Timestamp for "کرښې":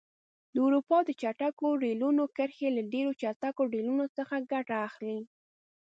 2.35-2.69